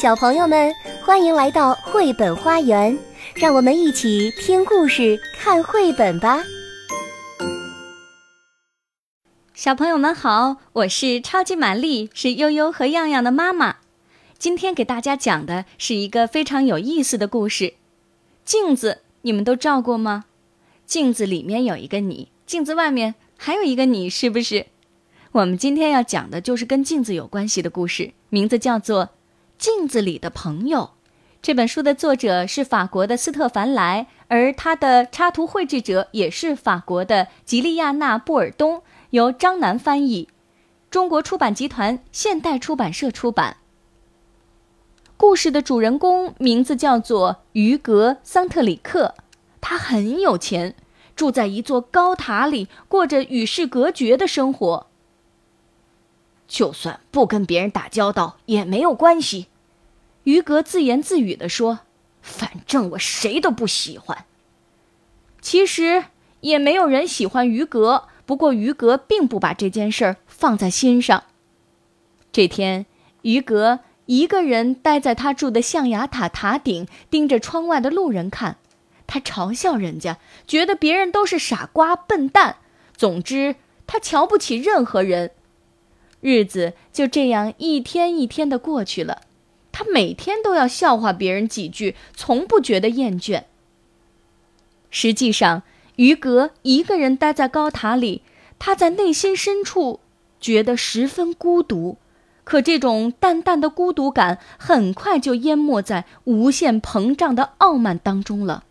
[0.00, 0.72] 小朋友们，
[1.04, 2.96] 欢迎来到绘本花园，
[3.34, 6.40] 让我们一起听故事、看绘本吧。
[9.54, 13.78] 小朋友们好，我是超级玛丽，是悠悠和样样的妈妈。
[14.38, 17.74] 今天给大家讲的是一个非常有意思的故事。
[18.44, 20.26] 镜子，你们都照过吗？
[20.86, 24.66] 镜子里面有一个你，镜子外面还有一个你，是不是？
[25.32, 29.06] 我们今天要讲的就是跟镜子有关系的故事，名字叫做
[29.58, 30.78] 《镜子里的朋友》。
[31.42, 40.28] 这本书的作者是法国的斯特凡莱，而他的插图绘制者也是法国的吉利亚娜·布尔东，由张楠翻译，
[40.90, 43.58] 中国出版集团现代出版社出版。
[45.16, 49.14] 故事的主人公名字叫做于格·桑特里克，
[49.60, 50.74] 他很有钱，
[51.16, 54.86] 住在一座高塔里，过着与世隔绝的生活。
[56.46, 59.48] 就算不跟别人打交道也没有关系，
[60.28, 61.78] 于格自言自语地说
[62.20, 64.26] ：“反正我谁都不喜欢。”
[65.40, 66.04] 其实
[66.40, 71.24] 也没有人喜欢于格，不过于格并不把这件事儿放在心上。
[72.30, 72.84] 这天，
[73.22, 78.58] 于格一个人待在他住的象牙塔塔顶，盯着窗外的路人看。
[79.06, 82.56] 他嘲笑人家，觉得别人都是傻瓜、笨蛋。
[82.94, 83.56] 总之，
[83.86, 85.30] 他瞧不起任何人。
[86.20, 89.22] 日子就这样一天一天的过去了，
[89.78, 93.44] 他每天都要笑话别人几句，从不觉得厌倦。
[94.90, 95.62] 实际上，
[95.94, 98.22] 于格一个人待在高塔里，
[98.58, 100.00] 他在内心深处
[100.40, 101.96] 觉得十分孤独，
[102.42, 108.64] 可这种淡淡的孤独感很快就淹没在无限膨胀的傲慢当中了。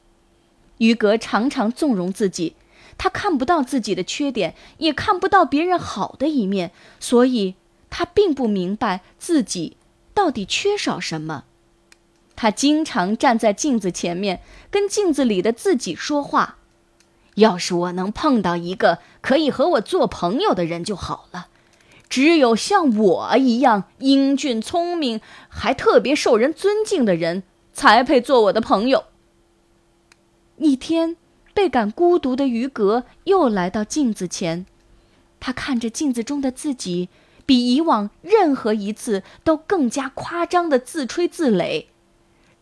[0.79, 2.57] 于格常常纵容自己。
[2.97, 7.55] 他看不到自己的缺点，也看不到别人好的一面，所以
[7.89, 9.77] 他并不明白自己
[10.17, 11.43] 到底缺少什么。
[12.35, 16.57] 他经常站在镜子前面，跟镜子里的自己说话
[17.35, 21.49] ：“要是我能碰到一个可以和我做朋友的人就好了。
[22.09, 29.03] 只有像我一样英俊、聪明，还特别受人尊敬的人，才配做我的朋友。”
[30.57, 31.17] 一天。
[31.53, 34.67] 倍感孤独的于格又来到镜子前，
[35.39, 37.09] 他看着镜子中的自己，
[37.47, 41.87] 比以往任何一次都更加夸张的自吹自擂。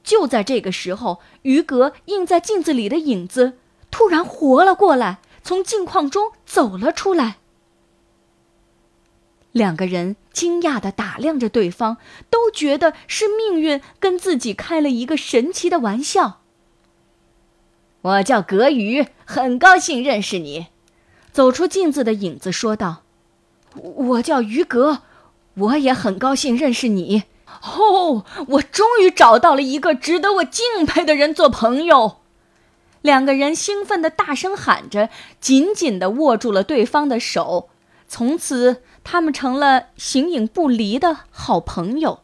[0.01, 3.57] 就在这个时候，于格映在镜子里的影子
[3.91, 7.37] 突然活了过来，从镜框中走了出来。
[9.51, 11.97] 两个人惊讶地打量着对方，
[12.29, 16.41] 都觉得是命运跟自己开了一个神奇的玩笑。
[18.01, 20.67] 我叫格鱼，很高兴认识你。
[21.31, 23.03] 走出镜子的影子说道
[23.81, 25.01] ：“我叫于格，
[25.55, 27.23] 我也很高兴认识你。
[27.63, 32.17] 哦，我终于找到了一个值得我敬佩的人做朋友。”
[33.01, 35.09] 两个人兴奋地大声喊着，
[35.39, 37.69] 紧紧地握住了对方的手。
[38.07, 42.21] 从此，他们成了形影不离的好朋友。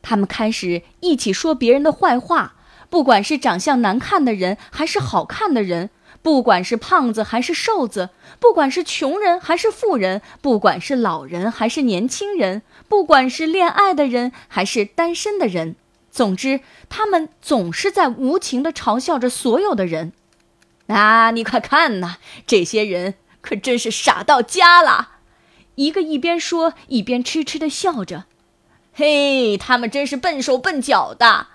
[0.00, 2.54] 他们开始一起说别人的坏话。
[2.88, 5.88] 不管是长相难看的人还是好看的人，
[6.22, 15.74] 不管是胖子还是瘦子，不管是穷人还是富人，不管是老人还是年轻人，不管是恋爱的人还是单身的人，
[16.10, 20.12] 总之，他们总是在无情地嘲笑着所有的人。
[20.86, 22.16] 啊，你快看呐，
[22.46, 25.16] 这些人可真是傻到家了！
[25.76, 28.26] 一个一边说一边痴痴地笑着。
[28.92, 31.46] 嘿，他们真是笨手笨脚的。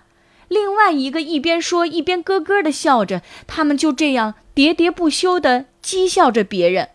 [0.47, 6.89] 另外一个一边说一边咯咯的笑着，他们就这样喋喋不休地讥笑着别人。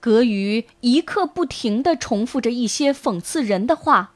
[0.00, 4.12] 格鱼一刻不停地重复着一些讽刺人的话。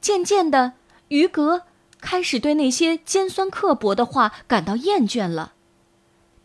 [0.00, 0.72] 渐渐的，
[1.08, 1.62] 于格
[2.00, 5.52] 开始对那些尖酸刻薄的话感到厌倦了。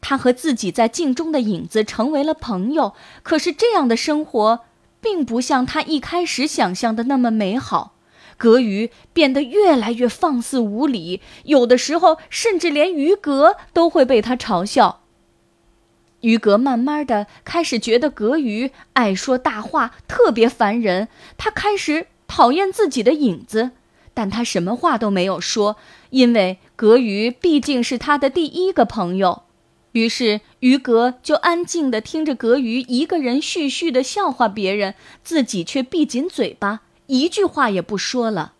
[0.01, 4.61] 他和自己在镜中的影子成为了朋友，可是这样的生活
[5.01, 7.95] 并不像他一开始想象的那么美好。
[8.39, 15.01] 格鱼变得越来越放肆无礼，有的时候甚至连于格都会被他嘲笑。
[16.21, 21.09] 于格慢慢的开始觉得格鱼爱说大话，特别烦人。
[21.37, 23.71] 他开始讨厌自己的影子，
[24.13, 25.75] 但他什么话都没有说，
[26.09, 29.43] 因为格鱼毕竟是他的第一个朋友。
[29.93, 36.81] 于是于格就安静的听着格鱼一个人絮絮的笑话别人，自己却闭紧嘴巴。
[37.09, 38.53] 一句话也不说了。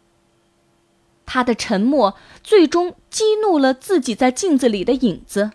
[1.25, 5.51] 他的沉默最终激怒了自己在镜子里的影子。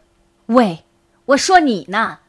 [0.46, 0.84] 喂，
[1.26, 2.20] 我说你呢，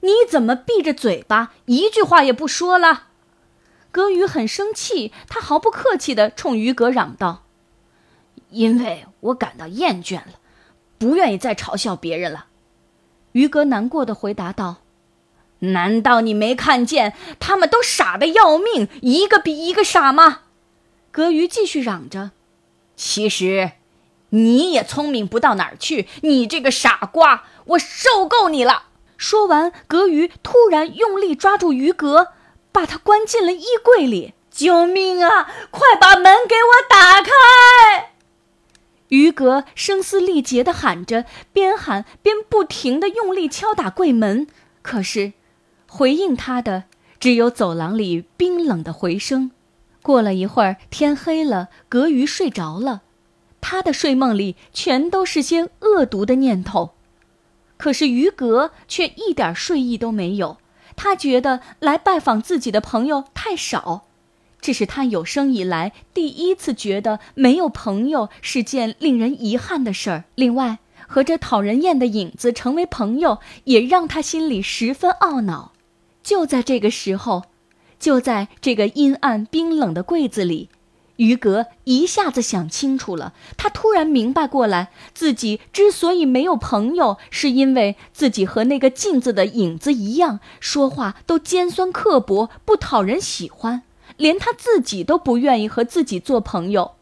[0.00, 3.08] 你怎么闭着嘴巴，一句话也不说了？
[3.90, 7.42] 格宇很生气，他毫不客气地冲于格嚷道
[8.50, 10.34] ：“因为我感到厌倦了，
[10.98, 12.46] 不愿意再嘲笑别人了。
[13.32, 14.81] 于格难过的回答道
[15.62, 20.42] ：“难道你没看见他们都傻的要命，一个比一个傻吗？”
[21.10, 22.30] 格鱼继续嚷着
[22.96, 23.72] ：“其实，
[24.30, 28.84] 你也聪明不到哪儿去，你这个傻瓜，我受够你了。”
[29.16, 32.28] 说完，格鱼突然用力抓住鱼格，
[32.72, 34.34] 把他关进了衣柜里。
[34.52, 35.50] “救命啊！
[35.70, 37.30] 快把门给我打开！”
[39.08, 41.24] 于格声嘶力竭地喊着，
[41.54, 44.46] 边喊边不停地用力敲打柜门。
[44.82, 45.32] 可是，
[45.94, 46.84] 回应他的
[47.20, 49.50] 只有走廊里冰冷的回声。
[50.00, 53.02] 过了一会儿，天黑了，格鱼睡着了。
[53.60, 56.92] 他的睡梦里全都是些恶毒的念头。
[57.76, 60.56] 可是于格却一点睡意都没有。
[60.96, 64.04] 他觉得来拜访自己的朋友太少。
[64.62, 70.24] 这是他有生以来第一次觉得没有朋友是件令人遗憾的事儿。
[70.36, 75.71] 另外，和这讨人厌的影子成为朋友，也让他心里十分懊恼。
[76.22, 77.44] 就在这个时候，
[77.98, 80.68] 就在这个阴暗冰冷的柜子里，
[81.16, 83.34] 于格一下子想清楚了。
[83.56, 93.82] 他突然明白过来，自己之所以没有朋友，是因为自己和那个镜子的影子一样，说话都尖酸刻薄，不讨人喜欢。
[94.18, 96.92] 连他自己都不愿意和自己做朋友。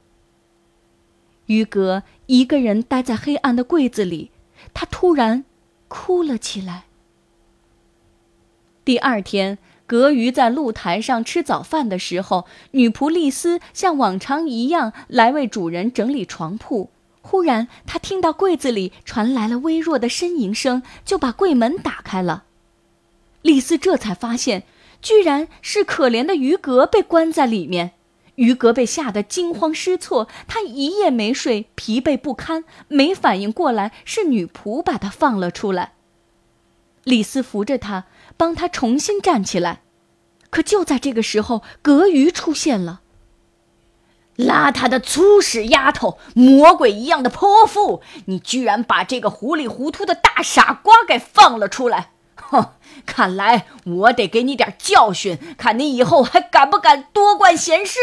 [1.46, 4.30] 于格一个人待在黑暗的柜子里，
[4.72, 5.44] 他突然
[5.88, 6.84] 哭了起来。
[8.84, 16.90] 第二天，格鱼在露台上吃早饭的时候，女仆丽丝像往常一样来为主人整理床铺。
[17.22, 22.44] 忽然，他听到柜子里传来了微弱的呻吟声，就把柜门打开了。
[23.42, 24.64] 丽丝这才发现。
[25.02, 27.92] 居然是可怜的于格被关在里面，
[28.34, 35.92] 于格被吓得惊慌失措，他一夜没睡，疲惫不堪，没反应过来是女仆把他放了出来。
[37.04, 38.04] 李斯扶着他，
[38.36, 39.82] 帮他重新站起来，
[40.50, 43.00] 可就在这个时候，格鱼出现了。
[44.36, 52.12] 邋遢的粗使丫头，魔鬼一样的泼妇，你居然把这个糊里糊涂的大傻瓜给放了出来！
[52.36, 52.72] 哼，
[53.04, 57.98] 看来我得给你点教训，看你以后还敢不敢多管闲事。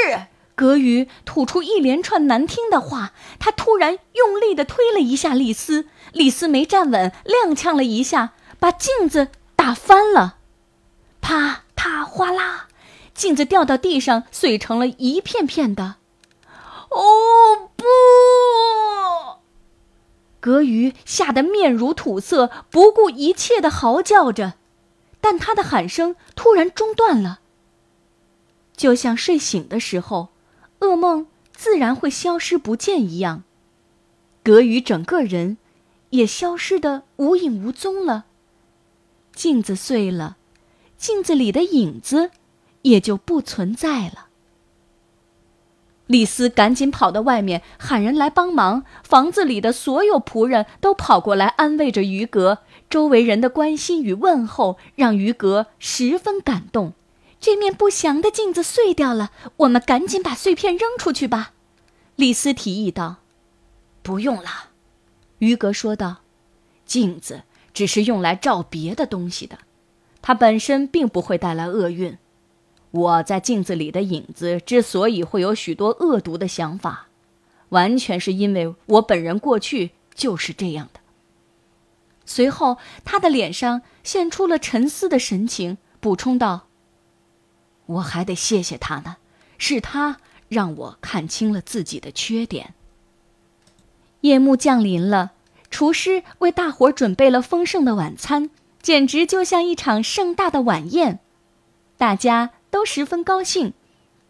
[0.54, 9.30] 格鱼吐出一连串难听的话，他突然用力地推了一下丽丝，丽丝没站稳，踉跄了一下，把镜子
[9.68, 10.38] 打翻了，
[11.20, 12.70] 啪嗒哗啦，
[13.14, 15.96] 镜子掉到地上，碎成了一片片的。
[16.90, 17.84] 哦不！
[20.40, 24.54] 格鱼吓得面如土色，不顾一切地嚎叫着，
[25.20, 27.42] 但他的喊声突然中断了。
[28.78, 30.30] 就像睡醒的时候，
[30.80, 33.44] 噩梦自然会消失不见一样，
[34.46, 35.58] 格鱼整个人
[36.12, 38.24] 也消失得无影无踪了。
[39.38, 40.36] 镜子碎了，
[40.98, 42.32] 镜子里的影子
[42.82, 44.30] 也就不存在了。
[46.08, 52.60] 李斯赶紧跑到外面喊人来帮忙，房子里的所有仆人都跑过来安慰着于格。
[52.90, 56.94] 周围人的关心与问候让于格十分感动。
[57.40, 61.52] 这面不祥的镜子碎掉了，我们赶紧把碎片扔出去吧。
[62.16, 63.18] 李斯提议道。
[64.02, 64.72] “不用了。”
[65.40, 66.22] 于格说道
[66.88, 67.44] ，“镜子
[67.78, 69.60] 只是用来照别的东西的，
[70.24, 72.18] 它本身并不会带来厄运。”
[72.90, 77.10] 我在镜子里的影子之所以会有许多恶毒的想法，
[77.70, 81.00] 完全是因为我本人过去就是这样的。
[82.26, 86.66] 随后，他的脸上现出了沉思的神情，补充道
[87.86, 89.18] ：“我还得谢谢他呢，
[89.60, 90.18] 是他
[90.50, 92.74] 让我看清了自己的缺点。”
[94.22, 95.34] 夜幕降临了，
[95.70, 98.50] 厨师为大伙准备了丰盛的晚餐，
[98.82, 101.20] 简直就像一场盛大的晚宴，
[101.98, 102.52] 大家。
[102.70, 103.74] 都十分高兴，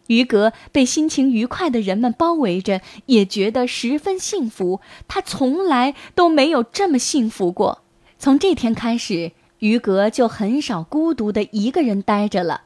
[0.06, 4.80] 于格被心情愉快的人们包围着，也觉得十分幸福。
[5.08, 7.82] 他从来都没有这么幸福过。
[8.20, 12.62] 从这天开始，于格就很少孤独的一个人待着了。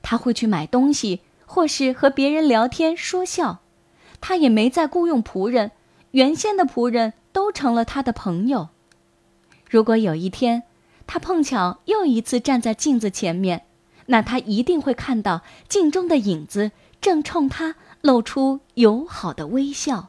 [0.00, 3.58] 他会去买东西，或是和别人聊天说笑。
[4.20, 5.72] 他也没再雇佣仆人，
[6.12, 8.70] 原先的仆人都成了他的朋友。
[9.68, 10.62] 如果有一天，
[11.06, 13.66] 他碰巧又一次站在镜子前面。
[14.06, 20.08] 那他一定会看到镜中的影子正冲他露出友好的微笑。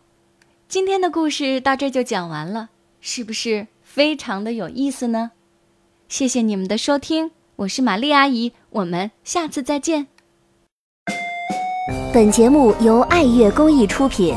[0.69, 2.69] 今天的故事到这就讲完了，
[3.01, 5.31] 是不是非常的有意思呢？
[6.07, 10.07] 谢谢你们的收听，我是玛丽阿姨，我们下次再见。
[12.13, 14.34] 本节目由爱乐公益出品。